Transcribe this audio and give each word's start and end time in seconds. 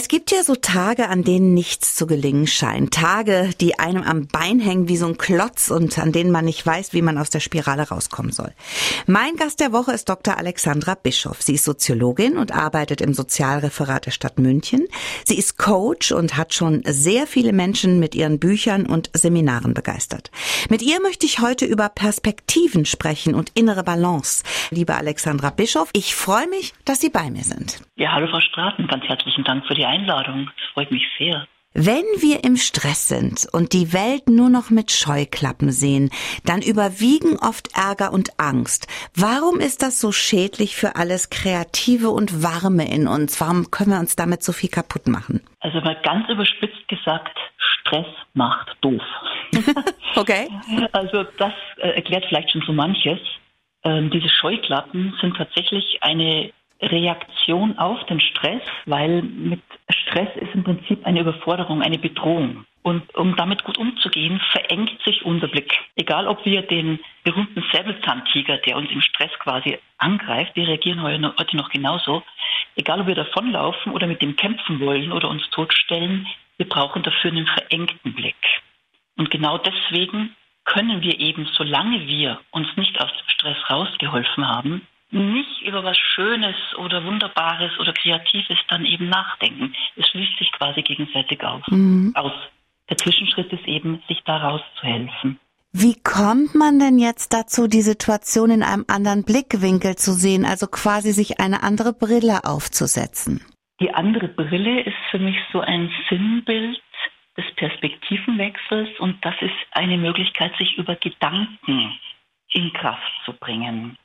Es 0.00 0.06
gibt 0.06 0.30
ja 0.30 0.44
so 0.44 0.54
Tage, 0.54 1.08
an 1.08 1.24
denen 1.24 1.54
nichts 1.54 1.96
zu 1.96 2.06
gelingen 2.06 2.46
scheint. 2.46 2.94
Tage, 2.94 3.50
die 3.60 3.80
einem 3.80 4.04
am 4.04 4.28
Bein 4.28 4.60
hängen 4.60 4.88
wie 4.88 4.96
so 4.96 5.06
ein 5.08 5.18
Klotz 5.18 5.72
und 5.72 5.98
an 5.98 6.12
denen 6.12 6.30
man 6.30 6.44
nicht 6.44 6.64
weiß, 6.64 6.92
wie 6.92 7.02
man 7.02 7.18
aus 7.18 7.30
der 7.30 7.40
Spirale 7.40 7.88
rauskommen 7.88 8.30
soll. 8.30 8.52
Mein 9.08 9.34
Gast 9.34 9.58
der 9.58 9.72
Woche 9.72 9.90
ist 9.90 10.08
Dr. 10.08 10.38
Alexandra 10.38 10.94
Bischoff. 10.94 11.42
Sie 11.42 11.54
ist 11.54 11.64
Soziologin 11.64 12.38
und 12.38 12.52
arbeitet 12.52 13.00
im 13.00 13.12
Sozialreferat 13.12 14.06
der 14.06 14.12
Stadt 14.12 14.38
München. 14.38 14.86
Sie 15.24 15.36
ist 15.36 15.58
Coach 15.58 16.12
und 16.12 16.36
hat 16.36 16.54
schon 16.54 16.84
sehr 16.86 17.26
viele 17.26 17.52
Menschen 17.52 17.98
mit 17.98 18.14
ihren 18.14 18.38
Büchern 18.38 18.86
und 18.86 19.10
Seminaren 19.14 19.74
begeistert. 19.74 20.30
Mit 20.70 20.80
ihr 20.80 21.02
möchte 21.02 21.26
ich 21.26 21.40
heute 21.40 21.64
über 21.64 21.88
Perspektiven 21.88 22.84
sprechen 22.84 23.34
und 23.34 23.50
innere 23.56 23.82
Balance. 23.82 24.44
Liebe 24.70 24.94
Alexandra 24.94 25.50
Bischoff, 25.50 25.90
ich 25.92 26.14
freue 26.14 26.46
mich, 26.46 26.72
dass 26.84 27.00
Sie 27.00 27.10
bei 27.10 27.32
mir 27.32 27.42
sind. 27.42 27.80
Ja, 27.96 28.12
hallo 28.12 28.28
Frau 28.28 28.38
Straten, 28.38 28.86
ganz 28.86 29.02
herzlichen 29.06 29.42
Dank 29.42 29.66
für 29.66 29.74
die 29.74 29.87
Einladung. 29.88 30.50
Es 30.56 30.72
freut 30.74 30.90
mich 30.90 31.04
sehr. 31.18 31.46
Wenn 31.74 32.04
wir 32.18 32.44
im 32.44 32.56
Stress 32.56 33.08
sind 33.08 33.46
und 33.52 33.72
die 33.72 33.92
Welt 33.92 34.28
nur 34.28 34.48
noch 34.48 34.70
mit 34.70 34.90
Scheuklappen 34.90 35.70
sehen, 35.70 36.10
dann 36.44 36.62
überwiegen 36.62 37.36
oft 37.38 37.68
Ärger 37.76 38.12
und 38.12 38.30
Angst. 38.40 38.88
Warum 39.14 39.60
ist 39.60 39.82
das 39.82 40.00
so 40.00 40.10
schädlich 40.10 40.76
für 40.76 40.96
alles 40.96 41.30
Kreative 41.30 42.08
und 42.08 42.42
Warme 42.42 42.90
in 42.92 43.06
uns? 43.06 43.40
Warum 43.40 43.70
können 43.70 43.90
wir 43.90 44.00
uns 44.00 44.16
damit 44.16 44.42
so 44.42 44.52
viel 44.52 44.70
kaputt 44.70 45.06
machen? 45.06 45.42
Also 45.60 45.80
mal 45.82 45.96
ganz 46.02 46.28
überspitzt 46.28 46.88
gesagt, 46.88 47.38
Stress 47.80 48.06
macht 48.32 48.74
doof. 48.80 49.02
okay. 50.16 50.48
Also 50.92 51.24
das 51.36 51.52
äh, 51.76 51.90
erklärt 51.90 52.24
vielleicht 52.28 52.50
schon 52.50 52.62
so 52.66 52.72
manches. 52.72 53.20
Ähm, 53.84 54.10
diese 54.10 54.28
Scheuklappen 54.28 55.14
sind 55.20 55.36
tatsächlich 55.36 55.98
eine 56.00 56.50
Reaktion 56.80 57.76
auf 57.78 58.04
den 58.06 58.20
Stress, 58.20 58.62
weil 58.86 59.22
mit 59.22 59.60
Stress 59.90 60.28
ist 60.36 60.54
im 60.54 60.64
Prinzip 60.64 61.04
eine 61.04 61.20
Überforderung, 61.20 61.82
eine 61.82 61.98
Bedrohung. 61.98 62.64
Und 62.82 63.14
um 63.16 63.36
damit 63.36 63.64
gut 63.64 63.76
umzugehen, 63.76 64.40
verengt 64.52 65.02
sich 65.04 65.24
unser 65.24 65.48
Blick. 65.48 65.72
Egal, 65.96 66.26
ob 66.26 66.44
wir 66.46 66.62
den 66.62 67.00
berühmten 67.24 67.62
Säbelzahntiger, 67.72 68.58
der 68.58 68.76
uns 68.76 68.90
im 68.90 69.02
Stress 69.02 69.32
quasi 69.40 69.78
angreift, 69.98 70.54
wir 70.54 70.68
reagieren 70.68 71.02
heute 71.02 71.56
noch 71.56 71.68
genauso. 71.70 72.22
Egal, 72.76 73.00
ob 73.00 73.08
wir 73.08 73.16
davonlaufen 73.16 73.92
oder 73.92 74.06
mit 74.06 74.22
dem 74.22 74.36
kämpfen 74.36 74.80
wollen 74.80 75.12
oder 75.12 75.28
uns 75.28 75.48
totstellen, 75.50 76.26
wir 76.56 76.68
brauchen 76.68 77.02
dafür 77.02 77.32
einen 77.32 77.46
verengten 77.46 78.14
Blick. 78.14 78.36
Und 79.16 79.30
genau 79.30 79.58
deswegen 79.58 80.34
können 80.64 81.02
wir 81.02 81.18
eben, 81.18 81.46
solange 81.54 82.06
wir 82.06 82.40
uns 82.52 82.68
nicht 82.76 83.00
aus 83.00 83.10
dem 83.10 83.28
Stress 83.28 83.56
rausgeholfen 83.68 84.46
haben, 84.46 84.86
nicht 85.10 85.62
über 85.62 85.84
was 85.84 85.96
Schönes 85.96 86.56
oder 86.76 87.04
Wunderbares 87.04 87.78
oder 87.78 87.92
Kreatives 87.92 88.58
dann 88.68 88.84
eben 88.84 89.08
nachdenken. 89.08 89.74
Es 89.96 90.06
schließt 90.08 90.38
sich 90.38 90.52
quasi 90.52 90.82
gegenseitig 90.82 91.42
auf, 91.42 91.66
mhm. 91.68 92.12
aus. 92.14 92.32
Der 92.88 92.96
Zwischenschritt 92.96 93.52
ist 93.52 93.66
eben, 93.66 94.02
sich 94.08 94.22
da 94.24 94.38
rauszuhelfen. 94.38 95.38
Wie 95.72 96.00
kommt 96.02 96.54
man 96.54 96.78
denn 96.78 96.98
jetzt 96.98 97.34
dazu, 97.34 97.68
die 97.68 97.82
Situation 97.82 98.50
in 98.50 98.62
einem 98.62 98.86
anderen 98.88 99.24
Blickwinkel 99.24 99.96
zu 99.96 100.12
sehen, 100.12 100.46
also 100.46 100.66
quasi 100.66 101.12
sich 101.12 101.40
eine 101.40 101.62
andere 101.62 101.92
Brille 101.92 102.44
aufzusetzen? 102.44 103.44
Die 103.80 103.92
andere 103.94 104.28
Brille 104.28 104.80
ist 104.80 104.96
für 105.10 105.18
mich 105.18 105.36
so 105.52 105.60
ein 105.60 105.90
Sinnbild 106.08 106.80
des 107.36 107.44
Perspektivenwechsels 107.54 108.88
und 108.98 109.24
das 109.24 109.34
ist 109.40 109.54
eine 109.72 109.98
Möglichkeit, 109.98 110.52
sich 110.58 110.76
über 110.78 110.96
Gedanken 110.96 111.96
in 112.52 112.72
Kraft 112.72 113.12
zu 113.24 113.32
bringen. 113.34 113.96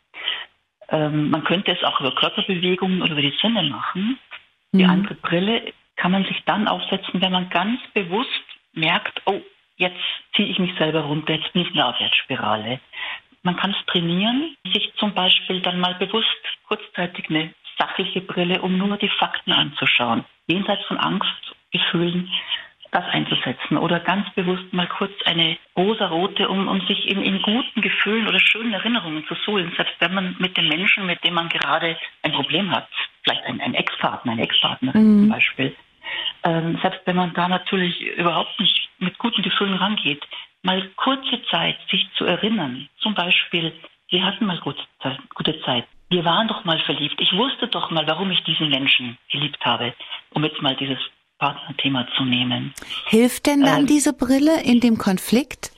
Ähm, 0.90 1.30
man 1.30 1.44
könnte 1.44 1.72
es 1.72 1.84
auch 1.84 2.00
über 2.00 2.14
Körperbewegungen 2.14 3.02
oder 3.02 3.12
über 3.14 3.22
die 3.22 3.38
Sinne 3.42 3.64
machen. 3.64 4.20
Die 4.72 4.84
mhm. 4.84 4.90
andere 4.90 5.16
Brille 5.16 5.74
kann 5.96 6.12
man 6.12 6.26
sich 6.26 6.42
dann 6.46 6.68
aufsetzen, 6.68 7.22
wenn 7.22 7.32
man 7.32 7.50
ganz 7.50 7.80
bewusst 7.94 8.30
merkt, 8.74 9.22
oh, 9.26 9.42
jetzt 9.78 10.00
ziehe 10.36 10.48
ich 10.48 10.60
mich 10.60 10.76
selber 10.78 11.02
runter, 11.02 11.34
jetzt 11.34 11.54
bin 11.54 11.64
ich 11.64 11.70
in 11.70 11.76
der 11.76 11.88
Abwärtsspirale. 11.88 12.80
Man 13.44 13.56
kann 13.58 13.76
es 13.78 13.86
trainieren, 13.88 14.56
sich 14.74 14.92
zum 14.96 15.14
Beispiel 15.14 15.62
dann 15.62 15.80
mal 15.80 15.96
bewusst 15.96 16.28
kurzzeitig 16.68 17.30
eine 17.30 17.54
sachliche 17.78 18.22
Brille, 18.22 18.62
um 18.62 18.78
nur 18.78 18.98
die 18.98 19.10
Fakten 19.10 19.52
anzuschauen, 19.52 20.24
jenseits 20.48 20.86
von 20.86 20.98
Angstgefühlen 20.98 22.30
das 22.94 23.06
einzusetzen 23.10 23.78
oder 23.78 24.00
ganz 24.00 24.30
bewusst 24.36 24.72
mal 24.72 24.88
kurz 24.88 25.12
eine 25.26 25.58
rosa-rote, 25.78 26.48
um, 26.48 26.68
um 26.68 26.82
sich 26.88 27.10
in, 27.10 27.22
in 27.22 27.42
guten 27.42 27.82
Gefühlen 27.82 28.28
oder 28.28 28.40
schönen 28.40 28.74
Erinnerungen 28.74 29.26
zu 29.28 29.36
suhlen, 29.46 29.72
selbst 29.76 29.96
wenn 30.00 30.14
man 30.14 30.36
mit 30.40 30.56
dem 30.58 30.68
Menschen, 30.68 31.06
mit 31.06 31.24
dem 31.24 31.34
man 31.34 31.50
gerade 31.50 31.98
ein 32.22 32.32
Problem 32.32 32.72
hat, 32.72 32.88
vielleicht 33.24 33.44
ein, 33.46 33.60
ein 33.62 33.74
Ex-Partner, 33.74 34.34
eine 34.34 34.44
Ex-Partnerin 34.44 35.02
mhm. 35.02 35.20
zum 35.22 35.30
Beispiel, 35.30 35.76
ähm, 36.44 36.78
selbst 36.82 37.02
wenn 37.06 37.16
man 37.16 37.34
da 37.34 37.48
natürlich 37.48 38.00
überhaupt 38.02 38.60
nicht 38.60 38.90
mit 39.00 39.18
guten 39.18 39.42
Gefühlen 39.42 39.76
rangeht, 39.76 40.24
mal 40.62 40.90
kurze 40.96 41.42
Zeit 41.50 41.78
sich 41.90 42.08
zu 42.18 42.26
erinnern, 42.26 42.88
zum 43.00 43.14
Beispiel, 43.14 43.74
wir 44.10 44.24
hatten 44.24 44.46
mal 44.46 44.60
gute 44.60 44.84
gute 45.34 45.60
Zeit. 45.62 45.86
Wir 46.10 46.24
waren 46.24 46.48
doch 46.48 46.64
mal 46.64 46.80
verliebt. 46.80 47.20
Ich 47.20 47.34
wusste 47.34 47.68
doch 47.68 47.90
mal, 47.90 48.06
warum 48.08 48.30
ich 48.30 48.44
diesen 48.44 48.70
Menschen 48.70 49.18
geliebt 49.32 49.66
habe, 49.66 49.94
um 50.30 50.44
jetzt 50.44 50.62
mal 50.62 50.76
dieses 50.76 51.00
Partnerthema 51.44 52.08
zu 52.16 52.24
nehmen. 52.24 52.74
Hilft 53.08 53.48
denn 53.48 53.62
dann 53.62 53.84
äh, 53.84 53.88
diese 53.88 54.14
Brille 54.14 54.64
in 54.64 54.80
dem 54.80 54.98
Konflikt? 54.98 55.72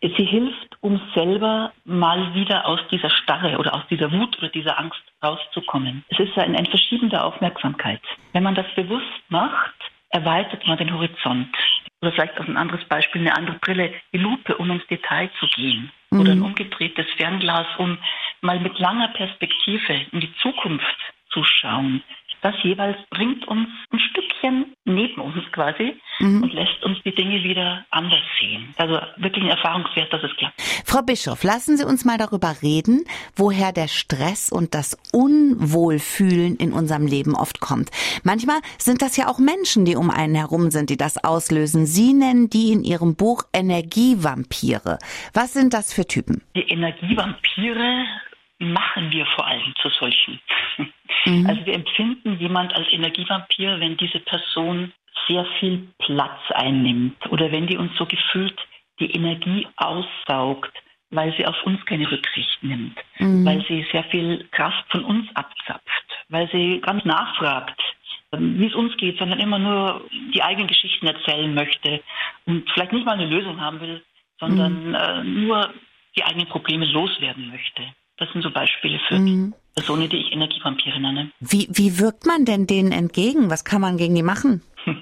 Sie 0.00 0.24
hilft, 0.24 0.76
um 0.80 1.00
selber 1.14 1.72
mal 1.84 2.34
wieder 2.34 2.66
aus 2.66 2.80
dieser 2.90 3.10
Starre 3.10 3.58
oder 3.58 3.74
aus 3.74 3.84
dieser 3.88 4.10
Wut 4.10 4.36
oder 4.38 4.48
dieser 4.48 4.76
Angst 4.78 5.00
rauszukommen. 5.22 6.04
Es 6.08 6.18
ist 6.18 6.36
ein, 6.36 6.56
ein 6.56 6.66
Verschieben 6.66 7.10
der 7.10 7.24
Aufmerksamkeit. 7.24 8.02
Wenn 8.32 8.42
man 8.42 8.56
das 8.56 8.66
bewusst 8.74 9.22
macht, 9.28 9.74
erweitert 10.10 10.66
man 10.66 10.78
den 10.78 10.92
Horizont. 10.92 11.54
Oder 12.02 12.12
vielleicht 12.12 12.38
auch 12.40 12.48
ein 12.48 12.56
anderes 12.56 12.84
Beispiel, 12.86 13.20
eine 13.20 13.36
andere 13.36 13.58
Brille, 13.60 13.94
die 14.12 14.18
Lupe, 14.18 14.56
um 14.56 14.68
ins 14.70 14.86
Detail 14.88 15.30
zu 15.38 15.46
gehen. 15.46 15.92
Mhm. 16.10 16.20
Oder 16.20 16.32
ein 16.32 16.42
umgedrehtes 16.42 17.06
Fernglas, 17.16 17.68
um 17.78 17.98
mal 18.40 18.58
mit 18.58 18.78
langer 18.80 19.08
Perspektive 19.08 19.94
in 20.10 20.20
die 20.20 20.34
Zukunft 20.42 20.98
zu 21.30 21.44
schauen 21.44 22.02
das 22.44 22.54
jeweils 22.62 22.98
bringt 23.08 23.48
uns 23.48 23.68
ein 23.90 23.98
Stückchen 23.98 24.76
neben 24.84 25.20
uns 25.22 25.50
quasi 25.52 25.96
mhm. 26.18 26.42
und 26.42 26.52
lässt 26.52 26.84
uns 26.84 26.98
die 27.02 27.14
Dinge 27.14 27.42
wieder 27.42 27.86
anders 27.90 28.20
sehen. 28.38 28.74
Also 28.76 29.00
wirklich 29.16 29.44
ein 29.44 29.50
Erfahrungswert, 29.50 30.12
dass 30.12 30.22
es 30.22 30.36
klappt. 30.36 30.60
Frau 30.84 31.00
Bischof, 31.00 31.42
lassen 31.42 31.78
Sie 31.78 31.86
uns 31.86 32.04
mal 32.04 32.18
darüber 32.18 32.54
reden, 32.60 33.04
woher 33.34 33.72
der 33.72 33.88
Stress 33.88 34.52
und 34.52 34.74
das 34.74 34.98
Unwohlfühlen 35.10 36.56
in 36.56 36.74
unserem 36.74 37.06
Leben 37.06 37.34
oft 37.34 37.60
kommt. 37.60 37.90
Manchmal 38.24 38.58
sind 38.76 39.00
das 39.00 39.16
ja 39.16 39.28
auch 39.28 39.38
Menschen, 39.38 39.86
die 39.86 39.96
um 39.96 40.10
einen 40.10 40.34
herum 40.34 40.70
sind, 40.70 40.90
die 40.90 40.98
das 40.98 41.24
auslösen. 41.24 41.86
Sie 41.86 42.12
nennen 42.12 42.50
die 42.50 42.72
in 42.72 42.84
Ihrem 42.84 43.16
Buch 43.16 43.44
Energievampire. 43.54 44.98
Was 45.32 45.54
sind 45.54 45.72
das 45.72 45.94
für 45.94 46.06
Typen? 46.06 46.42
Die 46.54 46.68
Energievampire 46.68 48.04
machen 48.58 49.10
wir 49.10 49.26
vor 49.26 49.46
allem 49.46 49.74
zu 49.80 49.88
solchen. 49.90 50.40
Mhm. 51.26 51.46
Also 51.46 51.66
wir 51.66 51.74
empfinden 51.74 52.38
jemand 52.38 52.74
als 52.74 52.90
Energievampir, 52.92 53.80
wenn 53.80 53.96
diese 53.96 54.20
Person 54.20 54.92
sehr 55.26 55.44
viel 55.58 55.88
Platz 55.98 56.40
einnimmt 56.50 57.16
oder 57.30 57.50
wenn 57.50 57.66
die 57.66 57.76
uns 57.76 57.96
so 57.96 58.06
gefühlt 58.06 58.58
die 59.00 59.10
Energie 59.10 59.66
aussaugt, 59.76 60.72
weil 61.10 61.34
sie 61.36 61.46
auf 61.46 61.56
uns 61.64 61.84
keine 61.86 62.10
Rücksicht 62.10 62.62
nimmt, 62.62 62.96
mhm. 63.18 63.44
weil 63.44 63.64
sie 63.66 63.86
sehr 63.92 64.04
viel 64.04 64.46
Kraft 64.50 64.84
von 64.90 65.04
uns 65.04 65.28
abzapft, 65.34 66.24
weil 66.28 66.48
sie 66.50 66.80
ganz 66.80 67.04
nachfragt, 67.04 67.80
ähm, 68.32 68.58
wie 68.58 68.66
es 68.66 68.74
uns 68.74 68.96
geht, 68.96 69.18
sondern 69.18 69.40
immer 69.40 69.58
nur 69.58 70.08
die 70.34 70.42
eigenen 70.42 70.68
Geschichten 70.68 71.06
erzählen 71.06 71.52
möchte 71.54 72.02
und 72.46 72.68
vielleicht 72.70 72.92
nicht 72.92 73.06
mal 73.06 73.12
eine 73.12 73.26
Lösung 73.26 73.60
haben 73.60 73.80
will, 73.80 74.02
sondern 74.38 74.88
mhm. 74.88 74.94
äh, 74.94 75.24
nur 75.24 75.72
die 76.16 76.24
eigenen 76.24 76.48
Probleme 76.48 76.86
loswerden 76.86 77.48
möchte. 77.48 77.82
Das 78.18 78.30
sind 78.32 78.42
so 78.42 78.50
Beispiele 78.50 79.00
für 79.08 79.18
mhm. 79.18 79.54
Personen, 79.74 80.08
die 80.08 80.18
ich 80.18 80.32
Energievampire 80.32 81.00
nenne. 81.00 81.30
Wie, 81.40 81.68
wie 81.70 81.98
wirkt 81.98 82.26
man 82.26 82.44
denn 82.44 82.66
denen 82.66 82.92
entgegen? 82.92 83.50
Was 83.50 83.64
kann 83.64 83.80
man 83.80 83.96
gegen 83.96 84.14
die 84.14 84.22
machen? 84.22 84.62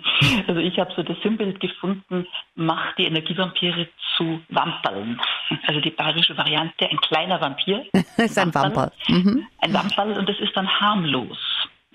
Also 0.46 0.60
ich 0.60 0.78
habe 0.78 0.92
so 0.94 1.02
das 1.02 1.16
Sinnbild 1.22 1.58
gefunden, 1.58 2.26
macht 2.54 2.96
die 2.96 3.06
Energievampire 3.06 3.88
zu 4.16 4.40
Wamperln. 4.50 5.20
Also 5.66 5.80
die 5.80 5.90
bayerische 5.90 6.36
Variante, 6.36 6.88
ein 6.88 6.98
kleiner 6.98 7.40
Vampir. 7.40 7.84
das 7.92 8.04
ist 8.16 8.38
ein 8.38 8.54
Wamperl. 8.54 8.92
Mhm. 9.08 9.44
Ein 9.58 9.74
Wamperl 9.74 10.16
und 10.16 10.28
das 10.28 10.38
ist 10.38 10.56
dann 10.56 10.68
harmlos. 10.68 11.38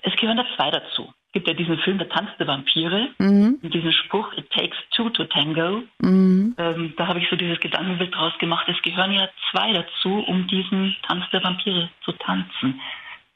Es 0.02 0.14
gehören 0.16 0.36
da 0.36 0.44
zwei 0.56 0.70
dazu. 0.70 1.10
Es 1.28 1.32
gibt 1.32 1.48
ja 1.48 1.54
diesen 1.54 1.76
Film 1.80 1.98
Der 1.98 2.08
Tanz 2.08 2.30
der 2.38 2.46
Vampire 2.46 3.10
mhm. 3.18 3.58
und 3.62 3.74
diesen 3.74 3.92
Spruch 3.92 4.32
It 4.38 4.50
takes 4.50 4.76
two 4.96 5.10
to 5.10 5.24
tango. 5.24 5.82
Mhm. 6.00 6.54
Ähm, 6.56 6.94
da 6.96 7.06
habe 7.06 7.18
ich 7.18 7.28
so 7.28 7.36
dieses 7.36 7.60
Gedankenbild 7.60 8.14
draus 8.14 8.32
gemacht. 8.38 8.66
Es 8.66 8.80
gehören 8.80 9.12
ja 9.12 9.28
zwei 9.50 9.72
dazu, 9.74 10.24
um 10.26 10.46
diesen 10.46 10.96
Tanz 11.06 11.24
der 11.30 11.44
Vampire 11.44 11.90
zu 12.02 12.12
tanzen. 12.12 12.80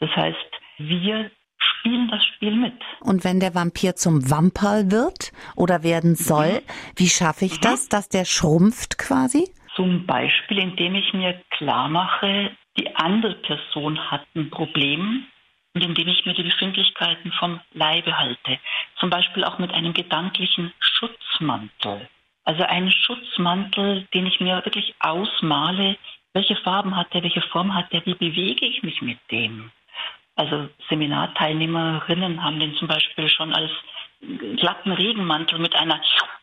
Das 0.01 0.09
heißt, 0.17 0.39
wir 0.79 1.31
spielen 1.59 2.09
das 2.09 2.25
Spiel 2.25 2.57
mit. 2.57 2.75
Und 3.01 3.25
wenn 3.25 3.41
der 3.41 3.55
Vampir 3.55 3.95
zum 3.95 4.31
Wamperl 4.31 4.91
wird 4.91 5.33
oder 5.55 5.83
werden 5.83 6.15
soll, 6.15 6.61
mhm. 6.61 6.97
wie 6.97 7.09
schaffe 7.09 7.45
ich 7.45 7.59
mhm. 7.59 7.63
das, 7.63 7.91
dass 7.91 8.09
der 8.09 8.25
schrumpft 8.25 8.97
quasi? 8.97 9.51
Zum 9.77 10.07
Beispiel, 10.07 10.59
indem 10.59 10.95
ich 10.95 11.13
mir 11.13 11.41
klar 11.51 11.89
mache, 11.89 12.53
die 12.79 12.95
andere 12.97 13.35
Person 13.35 13.99
hat 14.11 14.23
ein 14.35 14.49
Problem 14.49 15.25
und 15.75 15.83
indem 15.83 16.09
ich 16.09 16.27
mir 16.27 16.35
die 16.35 16.43
Befindlichkeiten 16.43 17.33
vom 17.33 17.61
Leibe 17.73 18.19
halte. 18.19 18.59
Zum 18.99 19.11
Beispiel 19.11 19.45
auch 19.45 19.59
mit 19.59 19.73
einem 19.73 19.95
gedanklichen 19.95 20.73
Schutzmantel. 20.81 22.09
Also 22.45 22.65
einen 22.65 22.91
Schutzmantel, 22.91 24.07
den 24.13 24.27
ich 24.27 24.41
mir 24.41 24.57
wirklich 24.65 24.95
ausmale, 25.01 25.97
welche 26.35 26.57
Farben 26.57 26.97
hat 26.97 27.13
der, 27.15 27.23
welche 27.23 27.43
Form 27.43 27.75
hat 27.75 27.93
der, 27.93 28.05
wie 28.05 28.15
bewege 28.15 28.67
ich 28.67 28.83
mich 28.83 29.01
mit 29.01 29.19
dem. 29.31 29.71
Also 30.35 30.69
Seminarteilnehmerinnen 30.89 32.43
haben 32.43 32.59
den 32.59 32.75
zum 32.77 32.89
Beispiel 32.89 33.29
schon 33.29 33.55
als 33.55 33.71
glatten 34.57 34.93
Regenmantel 34.93 35.59
mit 35.59 35.75
einer 35.75 36.01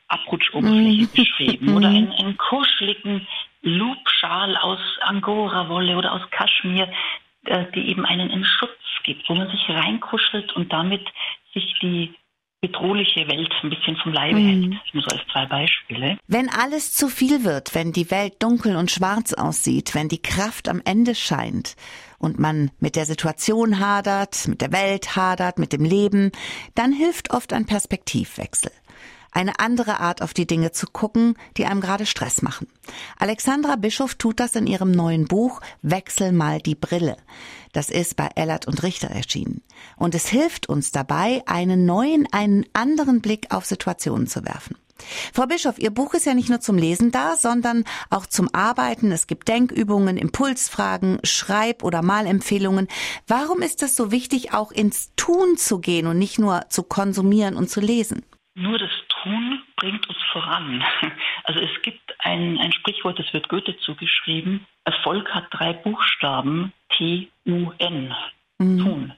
Abrutschoberfläche 0.08 1.04
mhm. 1.04 1.12
beschrieben 1.16 1.76
oder 1.76 1.88
einen, 1.90 2.12
einen 2.12 2.38
kuscheligen 2.38 3.28
Loopschal 3.62 4.58
aus 4.58 4.80
Angora-Wolle 5.02 5.98
oder 5.98 6.14
aus 6.14 6.22
Kaschmir, 6.32 6.88
die 7.44 7.90
eben 7.90 8.06
einen 8.06 8.46
Schutz 8.46 8.72
gibt, 9.04 9.28
wo 9.30 9.36
man 9.36 9.50
sich 9.50 9.70
reinkuschelt 9.70 10.54
und 10.56 10.72
damit 10.72 11.06
sich 11.54 11.74
die 11.82 12.14
bedrohliche 12.62 13.26
Welt 13.30 13.52
ein 13.64 13.70
bisschen 13.70 13.96
vom 13.98 14.12
Leibe 14.12 14.38
mhm. 14.40 14.72
hält. 14.72 14.94
Nur 14.94 15.04
so 15.04 15.16
als 15.16 15.26
zwei 15.32 15.46
Beispiele. 15.46 16.18
Wenn 16.28 16.50
alles 16.50 16.94
zu 16.94 17.08
viel 17.08 17.44
wird, 17.44 17.74
wenn 17.74 17.94
die 17.94 18.12
Welt 18.12 18.34
dunkel 18.40 18.76
und 18.76 18.92
schwarz 18.92 19.34
aussieht, 19.34 19.96
wenn 19.96 20.10
die 20.10 20.22
Kraft 20.22 20.68
am 20.68 20.82
Ende 20.84 21.16
scheint 21.16 21.76
und 22.18 22.38
man 22.38 22.72
mit 22.80 22.96
der 22.96 23.06
Situation 23.06 23.80
hadert, 23.80 24.48
mit 24.48 24.62
der 24.62 24.74
Welt 24.74 25.16
hadert, 25.16 25.58
mit 25.58 25.72
dem 25.72 25.86
Leben, 25.86 26.32
dann 26.76 26.92
hilft 26.92 27.32
oft 27.32 27.54
ein 27.54 27.66
Perspektivwechsel 27.66 28.72
eine 29.32 29.60
andere 29.60 30.00
Art 30.00 30.22
auf 30.22 30.34
die 30.34 30.48
Dinge 30.48 30.72
zu 30.72 30.88
gucken, 30.88 31.36
die 31.58 31.66
einem 31.66 31.82
gerade 31.82 32.06
Stress 32.06 32.42
machen. 32.42 32.68
Alexandra 33.18 33.76
Bischof 33.76 34.16
tut 34.16 34.40
das 34.40 34.56
in 34.56 34.68
ihrem 34.68 34.92
neuen 34.92 35.26
Buch 35.26 35.62
Wechsel 35.82 36.32
mal 36.32 36.60
die 36.60 36.76
Brille. 36.76 37.18
Das 37.72 37.90
ist 37.90 38.16
bei 38.16 38.30
Ellert 38.36 38.68
und 38.68 38.82
Richter 38.84 39.10
erschienen. 39.10 39.62
Und 39.96 40.16
es 40.16 40.28
hilft 40.28 40.68
uns 40.68 40.92
dabei, 40.92 41.44
einen 41.46 41.86
neuen, 41.86 42.28
einen 42.32 42.66
anderen 42.74 43.22
Blick 43.22 43.48
auf 43.54 43.66
Situationen 43.66 44.28
zu 44.28 44.44
werfen. 44.44 44.76
Frau 45.34 45.46
Bischof, 45.46 45.80
Ihr 45.80 45.92
Buch 45.92 46.14
ist 46.14 46.26
ja 46.26 46.34
nicht 46.34 46.50
nur 46.50 46.60
zum 46.60 46.78
Lesen 46.78 47.12
da, 47.12 47.36
sondern 47.38 47.86
auch 48.10 48.26
zum 48.26 48.54
Arbeiten. 48.54 49.12
Es 49.12 49.28
gibt 49.28 49.48
Denkübungen, 49.48 50.18
Impulsfragen, 50.18 51.20
Schreib- 51.24 51.84
oder 51.84 52.02
Malempfehlungen. 52.02 52.88
Warum 53.28 53.62
ist 53.62 53.82
es 53.82 53.96
so 53.96 54.12
wichtig, 54.12 54.54
auch 54.54 54.72
ins 54.72 55.12
Tun 55.16 55.58
zu 55.58 55.80
gehen 55.80 56.08
und 56.08 56.18
nicht 56.18 56.40
nur 56.40 56.66
zu 56.70 56.84
konsumieren 56.84 57.56
und 57.56 57.70
zu 57.70 57.80
lesen? 57.80 58.24
Nur 58.60 58.78
das 58.78 58.92
Tun 59.08 59.62
bringt 59.78 60.08
uns 60.10 60.18
voran. 60.32 60.84
Also 61.46 61.62
es 61.62 61.82
gibt 61.82 62.14
ein, 62.20 62.60
ein 62.60 62.74
Sprichwort, 62.74 63.18
das 63.18 63.34
wird 63.34 63.50
Goethe 63.50 63.76
zugeschrieben. 63.80 64.68
Erfolg 64.84 65.34
hat 65.34 65.46
drei 65.50 65.74
Buchstaben, 65.74 66.74
T-U-N, 66.90 68.14
mhm. 68.60 68.78
Tun. 68.78 69.14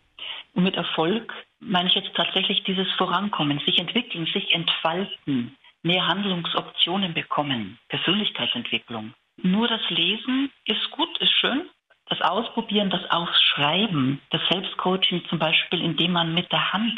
Und 0.54 0.64
mit 0.64 0.76
Erfolg 0.76 1.34
meine 1.60 1.90
ich 1.90 1.96
jetzt 1.96 2.14
tatsächlich 2.16 2.64
dieses 2.64 2.90
Vorankommen, 2.94 3.60
sich 3.66 3.80
entwickeln, 3.80 4.28
sich 4.28 4.54
entfalten, 4.54 5.58
mehr 5.82 6.08
Handlungsoptionen 6.08 7.14
bekommen, 7.14 7.80
Persönlichkeitsentwicklung. 7.90 9.14
Nur 9.38 9.68
das 9.68 9.82
Lesen 9.90 10.52
ist 10.66 10.90
gut, 10.92 11.18
ist 11.18 11.34
schön. 11.34 11.68
Das 12.06 12.22
Ausprobieren, 12.22 12.92
das 12.92 13.10
Aufschreiben, 13.10 14.22
das 14.30 14.42
Selbstcoaching 14.50 15.26
zum 15.28 15.40
Beispiel, 15.40 15.82
indem 15.82 16.14
man 16.14 16.34
mit 16.34 16.52
der 16.52 16.72
Hand 16.72 16.98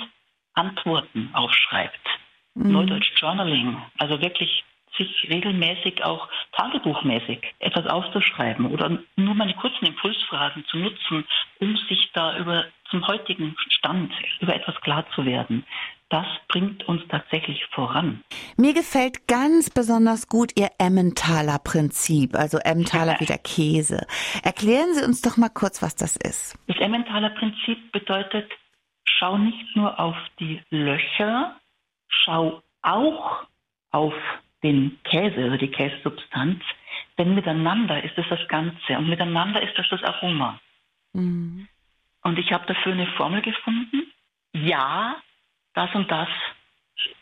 Antworten 0.53 1.31
aufschreibt 1.33 1.99
mhm. 2.55 2.71
Neudeutsch 2.71 3.11
Journaling, 3.17 3.77
also 3.97 4.21
wirklich 4.21 4.63
sich 4.97 5.27
regelmäßig 5.29 6.03
auch 6.03 6.27
tagebuchmäßig 6.51 7.39
etwas 7.59 7.87
aufzuschreiben 7.87 8.67
oder 8.67 8.99
nur 9.15 9.35
meine 9.35 9.55
kurzen 9.55 9.85
Impulsfragen 9.85 10.65
zu 10.65 10.77
nutzen, 10.77 11.25
um 11.59 11.75
sich 11.89 12.11
da 12.13 12.37
über 12.37 12.65
zum 12.89 13.07
heutigen 13.07 13.55
Stand 13.69 14.13
über 14.39 14.55
etwas 14.55 14.79
klar 14.81 15.05
zu 15.15 15.25
werden. 15.25 15.65
Das 16.09 16.27
bringt 16.47 16.87
uns 16.87 17.01
tatsächlich 17.09 17.65
voran. 17.71 18.21
Mir 18.55 18.75
gefällt 18.75 19.27
ganz 19.27 19.71
besonders 19.71 20.27
gut 20.27 20.51
Ihr 20.55 20.69
Emmentaler 20.77 21.57
Prinzip, 21.57 22.35
also 22.35 22.59
Emmentaler 22.59 23.19
wie 23.19 23.25
der 23.25 23.39
Käse. 23.39 24.05
Erklären 24.43 24.93
Sie 24.93 25.03
uns 25.03 25.23
doch 25.23 25.37
mal 25.37 25.49
kurz, 25.49 25.81
was 25.81 25.95
das 25.95 26.15
ist. 26.17 26.55
Das 26.67 26.77
Emmentaler 26.77 27.31
Prinzip 27.31 27.91
bedeutet, 27.91 28.51
schau 29.05 29.39
nicht 29.39 29.75
nur 29.75 29.99
auf 29.99 30.15
die 30.39 30.61
Löcher 30.69 31.55
schau 32.23 32.61
auch 32.81 33.45
auf 33.91 34.13
den 34.63 34.97
Käse 35.03 35.45
oder 35.45 35.57
die 35.57 35.71
Käsesubstanz, 35.71 36.63
denn 37.17 37.35
miteinander 37.35 38.03
ist 38.03 38.17
es 38.17 38.25
das 38.29 38.47
Ganze 38.47 38.97
und 38.97 39.09
miteinander 39.09 39.61
ist 39.61 39.77
das 39.77 39.87
das 39.89 40.03
Aroma. 40.03 40.59
Mhm. 41.13 41.67
Und 42.23 42.39
ich 42.39 42.51
habe 42.53 42.65
dafür 42.65 42.93
eine 42.93 43.07
Formel 43.17 43.41
gefunden. 43.41 44.11
Ja, 44.53 45.17
das 45.73 45.93
und 45.93 46.09
das 46.09 46.29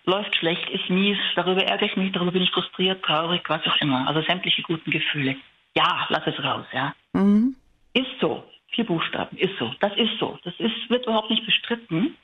läuft 0.05 0.35
schlecht, 0.35 0.69
ist 0.69 0.89
mies, 0.89 1.17
darüber 1.35 1.63
ärgere 1.63 1.87
ich 1.87 1.97
mich, 1.97 2.11
darüber 2.11 2.31
bin 2.31 2.43
ich 2.43 2.51
frustriert, 2.51 3.03
traurig, 3.03 3.41
was 3.49 3.65
auch 3.65 3.77
immer. 3.77 4.07
Also 4.07 4.21
sämtliche 4.21 4.61
guten 4.61 4.91
Gefühle. 4.91 5.37
Ja, 5.75 6.05
lass 6.09 6.27
es 6.27 6.43
raus, 6.43 6.65
ja. 6.73 6.93
Mhm. 7.13 7.55
Ist 7.93 8.19
so. 8.19 8.43
Vier 8.73 8.85
Buchstaben, 8.85 9.37
ist 9.37 9.57
so. 9.57 9.73
Das 9.79 9.95
ist 9.97 10.17
so. 10.19 10.39
Das 10.43 10.53
ist, 10.57 10.89
wird 10.89 11.05
überhaupt 11.05 11.29
nicht 11.29 11.45
bestritten. 11.45 12.15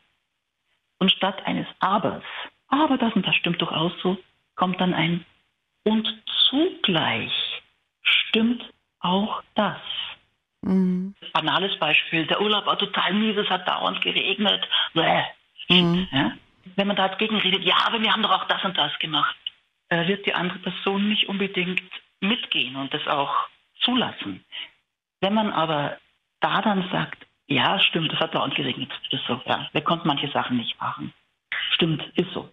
Und 0.99 1.11
statt 1.11 1.45
eines 1.45 1.67
Abers 1.79 2.23
aber 2.67 2.97
das 2.97 3.13
und 3.13 3.25
das 3.25 3.35
stimmt 3.35 3.61
durchaus 3.61 3.93
so, 4.01 4.17
kommt 4.55 4.79
dann 4.81 4.93
ein 4.93 5.25
und 5.83 6.07
zugleich 6.49 7.31
stimmt 8.01 8.63
auch 8.99 9.41
das. 9.55 9.81
Mhm. 10.61 11.15
Banales 11.33 11.77
Beispiel, 11.79 12.25
der 12.25 12.41
Urlaub 12.41 12.65
war 12.65 12.77
total 12.77 13.13
mies, 13.13 13.37
es 13.37 13.49
hat 13.49 13.67
dauernd 13.67 14.01
geregnet. 14.01 14.67
Mhm. 15.69 16.07
Ja? 16.11 16.33
Wenn 16.75 16.87
man 16.87 16.95
da 16.95 17.07
jetzt 17.07 17.19
gegenredet, 17.19 17.63
ja, 17.63 17.75
aber 17.85 18.01
wir 18.01 18.11
haben 18.11 18.23
doch 18.23 18.31
auch 18.31 18.47
das 18.47 18.63
und 18.63 18.77
das 18.77 18.97
gemacht, 18.99 19.35
äh, 19.89 20.07
wird 20.07 20.25
die 20.25 20.33
andere 20.33 20.59
Person 20.59 21.07
nicht 21.07 21.29
unbedingt 21.29 21.81
mitgehen 22.19 22.75
und 22.75 22.93
das 22.93 23.07
auch 23.07 23.33
zulassen. 23.81 24.43
Wenn 25.21 25.33
man 25.33 25.51
aber 25.51 25.97
da 26.41 26.61
dann 26.61 26.89
sagt, 26.91 27.25
ja, 27.47 27.79
stimmt, 27.79 28.11
es 28.11 28.19
hat 28.19 28.35
dauernd 28.35 28.55
geregnet, 28.55 28.91
ist 29.11 29.25
so, 29.25 29.41
ja, 29.45 29.69
wir 29.71 29.81
konnten 29.81 30.07
manche 30.07 30.29
Sachen 30.29 30.57
nicht 30.57 30.79
machen. 30.81 31.13
Stimmt, 31.71 32.03
ist 32.15 32.31
so 32.33 32.49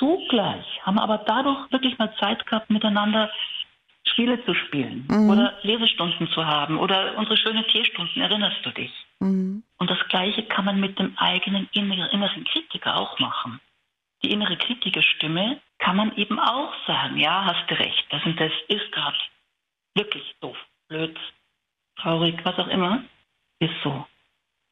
zugleich 0.00 0.66
haben 0.82 0.98
aber 0.98 1.18
dadurch 1.18 1.70
wirklich 1.70 1.96
mal 1.98 2.12
Zeit 2.18 2.44
gehabt, 2.46 2.70
miteinander 2.70 3.30
Spiele 4.04 4.44
zu 4.44 4.54
spielen 4.54 5.06
mhm. 5.08 5.30
oder 5.30 5.58
Lesestunden 5.62 6.28
zu 6.28 6.44
haben 6.44 6.78
oder 6.78 7.16
unsere 7.16 7.36
schönen 7.36 7.64
Tierstunden, 7.68 8.22
erinnerst 8.22 8.64
du 8.64 8.70
dich? 8.70 8.92
Mhm. 9.20 9.62
Und 9.78 9.90
das 9.90 9.98
Gleiche 10.08 10.42
kann 10.44 10.64
man 10.64 10.80
mit 10.80 10.98
dem 10.98 11.16
eigenen 11.18 11.68
inneren 11.72 12.44
Kritiker 12.44 12.96
auch 12.96 13.18
machen. 13.18 13.60
Die 14.22 14.32
innere 14.32 14.56
Kritikerstimme 14.56 15.60
kann 15.78 15.96
man 15.96 16.16
eben 16.16 16.38
auch 16.40 16.72
sagen, 16.86 17.16
ja, 17.18 17.44
hast 17.44 17.70
du 17.70 17.78
recht, 17.78 18.06
das 18.10 18.24
und 18.24 18.38
das 18.40 18.52
ist 18.68 18.90
gerade 18.92 19.16
wirklich 19.94 20.34
doof, 20.40 20.56
blöd, 20.88 21.16
traurig, 21.96 22.38
was 22.44 22.58
auch 22.58 22.68
immer, 22.68 23.04
ist 23.60 23.74
so. 23.84 24.06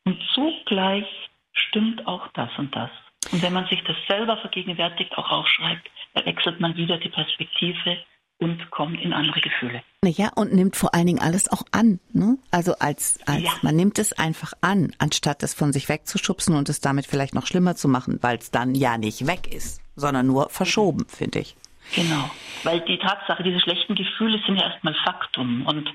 Und 0.04 0.18
zugleich 0.34 1.06
stimmt 1.52 2.06
auch 2.06 2.28
das 2.28 2.50
und 2.58 2.74
das. 2.74 2.90
Und 3.32 3.42
wenn 3.42 3.52
man 3.52 3.66
sich 3.66 3.82
das 3.84 3.96
selber 4.08 4.36
vergegenwärtigt, 4.38 5.16
auch 5.18 5.30
aufschreibt, 5.30 5.88
dann 6.14 6.26
wechselt 6.26 6.60
man 6.60 6.76
wieder 6.76 6.98
die 6.98 7.08
Perspektive 7.08 7.98
und 8.38 8.70
kommt 8.70 9.00
in 9.00 9.12
andere 9.12 9.40
Gefühle. 9.40 9.82
Ja, 10.04 10.30
und 10.36 10.54
nimmt 10.54 10.76
vor 10.76 10.94
allen 10.94 11.06
Dingen 11.06 11.18
alles 11.18 11.50
auch 11.50 11.62
an. 11.72 11.98
Ne? 12.12 12.38
Also 12.50 12.74
als, 12.78 13.18
als 13.26 13.42
ja. 13.42 13.50
man 13.62 13.74
nimmt 13.74 13.98
es 13.98 14.12
einfach 14.12 14.52
an, 14.60 14.92
anstatt 14.98 15.42
es 15.42 15.54
von 15.54 15.72
sich 15.72 15.88
wegzuschubsen 15.88 16.54
und 16.54 16.68
es 16.68 16.80
damit 16.80 17.06
vielleicht 17.06 17.34
noch 17.34 17.46
schlimmer 17.46 17.74
zu 17.74 17.88
machen, 17.88 18.18
weil 18.22 18.38
es 18.38 18.50
dann 18.50 18.74
ja 18.74 18.96
nicht 18.96 19.26
weg 19.26 19.52
ist, 19.52 19.82
sondern 19.96 20.26
nur 20.26 20.50
verschoben, 20.50 21.00
mhm. 21.00 21.08
finde 21.08 21.40
ich. 21.40 21.56
Genau, 21.94 22.30
weil 22.64 22.80
die 22.82 22.98
Tatsache, 22.98 23.42
diese 23.42 23.60
schlechten 23.60 23.94
Gefühle 23.94 24.38
sind 24.46 24.56
ja 24.56 24.70
erstmal 24.70 24.94
Faktum 25.04 25.66
und 25.66 25.90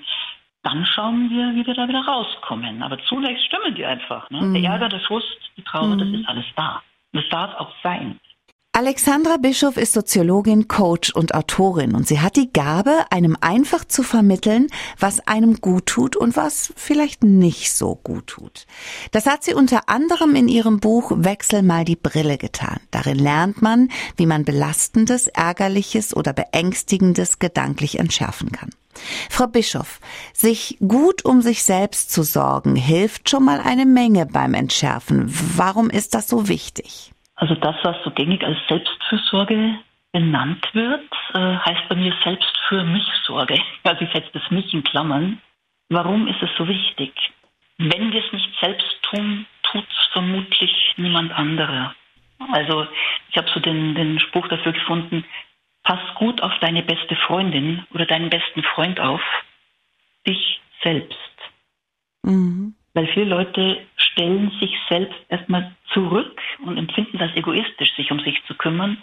dann 0.63 0.85
schauen 0.85 1.29
wir, 1.29 1.53
wie 1.55 1.67
wir 1.67 1.75
da 1.75 1.87
wieder 1.87 2.03
rauskommen. 2.03 2.81
Aber 2.81 2.97
zunächst 3.07 3.45
stimmen 3.45 3.75
die 3.75 3.85
einfach. 3.85 4.29
Ne? 4.29 4.41
Mhm. 4.41 4.53
Der 4.53 4.71
Ärger, 4.71 4.89
der 4.89 5.01
Frust, 5.01 5.37
die 5.55 5.63
Trauer, 5.63 5.95
mhm. 5.95 5.99
das 5.99 6.19
ist 6.19 6.27
alles 6.27 6.45
da. 6.55 6.81
Das 7.13 7.23
darf 7.29 7.55
auch 7.55 7.71
sein. 7.83 8.19
Alexandra 8.75 9.37
Bischof 9.37 9.77
ist 9.77 9.93
Soziologin, 9.93 10.67
Coach 10.67 11.13
und 11.13 11.35
Autorin 11.35 11.93
und 11.93 12.07
sie 12.07 12.21
hat 12.21 12.35
die 12.35 12.51
Gabe, 12.51 13.05
einem 13.11 13.37
einfach 13.39 13.85
zu 13.85 14.01
vermitteln, 14.01 14.65
was 14.97 15.19
einem 15.27 15.61
gut 15.61 15.85
tut 15.85 16.15
und 16.15 16.35
was 16.35 16.73
vielleicht 16.75 17.23
nicht 17.23 17.71
so 17.71 17.93
gut 18.03 18.25
tut. 18.25 18.65
Das 19.11 19.27
hat 19.27 19.43
sie 19.43 19.53
unter 19.53 19.89
anderem 19.89 20.33
in 20.33 20.47
ihrem 20.47 20.79
Buch 20.79 21.11
Wechsel 21.15 21.61
mal 21.61 21.85
die 21.85 21.95
Brille 21.95 22.39
getan. 22.39 22.79
Darin 22.89 23.19
lernt 23.19 23.61
man, 23.61 23.89
wie 24.17 24.25
man 24.25 24.43
belastendes, 24.43 25.27
ärgerliches 25.27 26.15
oder 26.15 26.33
beängstigendes 26.33 27.37
gedanklich 27.37 27.99
entschärfen 27.99 28.51
kann. 28.51 28.71
Frau 29.29 29.45
Bischof, 29.45 29.99
sich 30.33 30.79
gut 30.79 31.23
um 31.25 31.43
sich 31.43 31.63
selbst 31.63 32.11
zu 32.11 32.23
sorgen, 32.23 32.75
hilft 32.75 33.29
schon 33.29 33.45
mal 33.45 33.59
eine 33.59 33.85
Menge 33.85 34.25
beim 34.25 34.55
Entschärfen. 34.55 35.31
Warum 35.55 35.91
ist 35.91 36.15
das 36.15 36.27
so 36.27 36.47
wichtig? 36.47 37.12
Also 37.35 37.55
das, 37.55 37.75
was 37.83 37.97
so 38.03 38.11
gängig 38.11 38.43
als 38.43 38.57
Selbstfürsorge 38.67 39.79
benannt 40.11 40.67
wird, 40.73 41.09
äh, 41.33 41.57
heißt 41.57 41.89
bei 41.89 41.95
mir 41.95 42.13
selbst 42.23 42.55
für 42.67 42.83
mich 42.83 43.07
Sorge. 43.25 43.59
Also 43.83 44.05
ich 44.05 44.11
setze 44.11 44.29
das 44.33 44.51
mich 44.51 44.73
in 44.73 44.83
Klammern. 44.83 45.41
Warum 45.89 46.27
ist 46.27 46.41
es 46.41 46.49
so 46.57 46.67
wichtig? 46.67 47.13
wenn 47.77 48.11
wir 48.11 48.23
es 48.23 48.31
nicht 48.31 48.49
selbst 48.59 49.01
tun, 49.03 49.45
tut 49.63 49.83
es 49.83 50.11
vermutlich 50.11 50.93
niemand 50.97 51.31
anderer. 51.31 51.95
Also 52.51 52.87
ich 53.29 53.37
habe 53.37 53.49
so 53.53 53.59
den, 53.59 53.95
den 53.95 54.19
Spruch 54.19 54.47
dafür 54.47 54.73
gefunden, 54.73 55.25
pass 55.83 55.99
gut 56.15 56.41
auf 56.41 56.51
deine 56.59 56.83
beste 56.83 57.15
Freundin 57.15 57.85
oder 57.93 58.05
deinen 58.05 58.29
besten 58.29 58.63
Freund 58.63 58.99
auf, 58.99 59.21
dich 60.27 60.61
selbst. 60.81 61.17
Mhm. 62.23 62.75
Weil 62.93 63.07
viele 63.07 63.25
Leute 63.25 63.81
stellen 63.95 64.51
sich 64.59 64.71
selbst 64.89 65.19
erstmal 65.29 65.75
zurück 65.93 66.39
und 66.65 66.77
empfinden 66.77 67.17
das 67.17 67.35
egoistisch, 67.35 67.95
sich 67.95 68.11
um 68.11 68.19
sich 68.19 68.43
zu 68.45 68.53
kümmern 68.55 69.01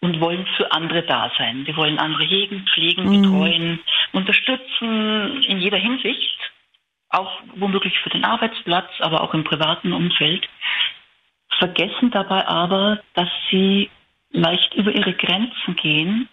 und 0.00 0.20
wollen 0.20 0.46
für 0.56 0.70
andere 0.72 1.02
da 1.02 1.30
sein. 1.38 1.66
Wir 1.66 1.76
wollen 1.76 1.98
andere 1.98 2.24
hegen, 2.24 2.66
pflegen, 2.66 3.04
mhm. 3.04 3.22
betreuen, 3.22 3.80
unterstützen 4.12 5.42
in 5.42 5.58
jeder 5.60 5.78
Hinsicht, 5.78 6.38
auch 7.08 7.40
womöglich 7.56 7.98
für 7.98 8.10
den 8.10 8.24
Arbeitsplatz, 8.24 8.90
aber 9.00 9.22
auch 9.22 9.34
im 9.34 9.44
privaten 9.44 9.92
Umfeld, 9.92 10.48
vergessen 11.58 12.10
dabei 12.10 12.46
aber, 12.46 13.00
dass 13.14 13.28
sie 13.50 13.90
leicht 14.30 14.74
über 14.74 14.92
ihre 14.92 15.12
Grenzen 15.12 15.76
gehen 15.76 16.28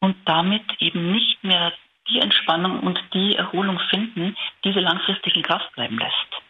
und 0.00 0.16
damit 0.24 0.62
eben 0.78 1.12
nicht 1.12 1.42
mehr 1.42 1.72
die 2.10 2.20
Entspannung 2.20 2.80
und 2.80 2.98
die 3.14 3.36
Erholung 3.36 3.78
finden, 3.90 4.36
die 4.64 4.72
sie 4.72 4.80
langfristig 4.80 5.36
in 5.36 5.42
Kraft 5.42 5.72
bleiben 5.74 5.98
lässt. 5.98 6.42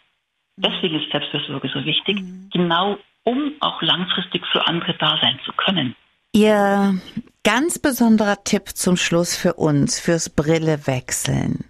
Deswegen 0.57 1.00
ist 1.00 1.11
Selbstfürsorge 1.11 1.71
so 1.73 1.85
wichtig, 1.85 2.21
mhm. 2.21 2.50
genau 2.52 2.99
um 3.25 3.52
auch 3.61 3.81
langfristig 3.83 4.47
für 4.50 4.67
andere 4.67 4.95
da 4.95 5.19
sein 5.21 5.38
zu 5.45 5.52
können. 5.52 5.95
Ihr 6.33 6.99
ganz 7.45 7.79
besonderer 7.79 8.45
Tipp 8.45 8.69
zum 8.69 8.97
Schluss 8.97 9.37
für 9.37 9.55
uns, 9.55 9.99
fürs 10.00 10.31
Brille 10.31 10.87
wechseln. 10.87 11.64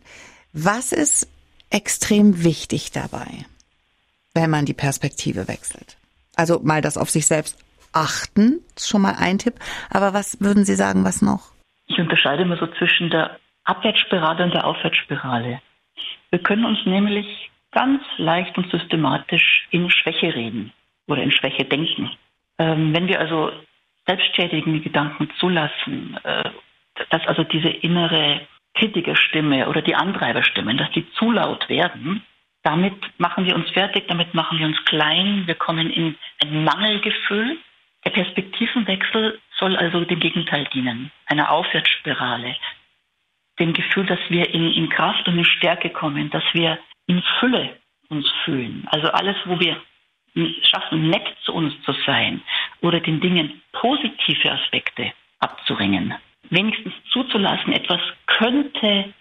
Was 0.53 0.93
ist 0.93 1.29
extrem 1.71 2.45
wichtig 2.45 2.93
dabei, 2.93 3.47
wenn 4.35 4.51
man 4.51 4.67
die 4.67 4.75
Perspektive 4.75 5.49
wechselt? 5.49 5.97
Also 6.37 6.61
mal 6.61 6.83
das 6.83 6.97
auf 6.97 7.11
sich 7.11 7.27
selbst 7.27 7.59
achten, 7.93 8.61
ist 8.77 8.89
schon 8.89 9.03
mal 9.03 9.15
ein 9.19 9.39
Tipp. 9.39 9.55
Aber 9.91 10.13
was 10.15 10.41
würden 10.41 10.65
Sie 10.65 10.75
sagen, 10.75 11.05
was 11.05 11.23
noch? 11.23 11.53
Ich 11.87 11.99
unterscheide 11.99 12.43
immer 12.43 12.57
so 12.57 12.67
zwischen 12.79 13.11
der 13.11 13.39
Abwärtsspirale 13.71 14.45
und 14.45 14.55
der 14.55 14.67
Aufwärtsspirale. 14.67 15.61
Wir 16.31 16.39
können 16.41 16.65
uns 16.65 16.85
nämlich 16.87 17.51
ganz 17.73 18.03
leicht 18.17 18.57
und 18.59 18.71
systematisch 18.71 19.67
in 19.71 19.91
Schwäche 19.91 20.35
reden 20.35 20.73
oder 21.07 21.23
in 21.23 21.31
Schwäche 21.31 21.65
denken. 21.65 22.11
Ähm, 22.59 22.95
wenn 22.95 23.09
wir 23.09 23.21
also 23.21 23.53
selbstschädigende 24.07 24.81
Gedanken 24.81 25.31
zulassen, 25.39 26.19
äh, 26.25 26.51
dass 27.11 27.27
also 27.27 27.45
diese 27.45 27.69
innere 27.69 28.41
Kritikerstimme 28.75 29.69
oder 29.69 29.83
die 29.83 29.95
Antreiberstimmen, 29.95 30.77
dass 30.77 30.91
die 30.93 31.09
zu 31.13 31.31
laut 31.31 31.69
werden, 31.69 32.23
damit 32.63 32.95
machen 33.19 33.47
wir 33.47 33.55
uns 33.55 33.71
fertig, 33.71 34.07
damit 34.09 34.35
machen 34.35 34.59
wir 34.59 34.67
uns 34.67 34.85
klein, 34.85 35.47
wir 35.47 35.55
kommen 35.55 35.91
in 35.91 36.17
ein 36.43 36.65
Mangelgefühl. 36.65 37.59
Der 38.05 38.11
Perspektivenwechsel 38.11 39.39
soll 39.59 39.77
also 39.77 40.05
dem 40.05 40.21
Gegenteil 40.21 40.67
dienen, 40.73 41.11
einer 41.27 41.51
Aufwärtsspirale, 41.51 42.57
dem 43.61 43.73
Gefühl, 43.73 44.07
dass 44.07 44.19
wir 44.29 44.53
in, 44.53 44.73
in 44.73 44.89
Kraft 44.89 45.29
und 45.29 45.39
in 45.39 45.45
Stärke 45.45 45.91
kommen, 45.91 46.31
dass 46.31 46.45
wir 46.53 46.79
in 47.07 47.23
Fülle 47.39 47.77
uns 48.09 48.27
fühlen. 48.45 48.87
Also 48.91 49.09
alles, 49.09 49.37
wo 49.45 49.61
wir 49.61 49.77
schaffen, 50.63 51.09
nett 51.11 51.27
zu 51.45 51.53
uns 51.53 51.75
zu 51.83 51.93
sein 52.07 52.43
oder 52.81 53.01
den 53.01 53.21
Dingen 53.21 53.63
positive 53.73 54.53
Aspekte 54.53 55.13
abzuringen. 55.39 56.15
Wenigstens 56.51 56.95
zuzulassen, 57.13 57.73
etwas 57.73 58.01
könnte 58.27 59.13